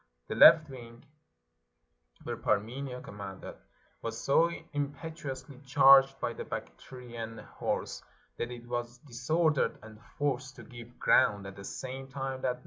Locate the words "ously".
5.29-5.59